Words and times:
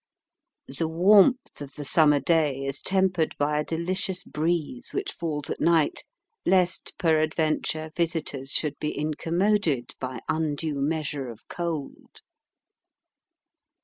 The 0.79 0.87
warmth 0.87 1.61
of 1.61 1.73
the 1.75 1.85
summer 1.85 2.19
day 2.19 2.65
is 2.65 2.81
tempered 2.81 3.35
by 3.37 3.59
a 3.59 3.63
delicious 3.63 4.23
breeze, 4.23 4.93
which 4.93 5.11
falls 5.11 5.51
at 5.51 5.61
night, 5.61 6.05
lest 6.43 6.97
peradventure 6.97 7.91
visitors 7.95 8.49
should 8.49 8.79
be 8.79 8.97
incommoded 8.97 9.93
by 9.99 10.21
undue 10.27 10.81
measure 10.81 11.29
of 11.29 11.47
cold. 11.49 12.23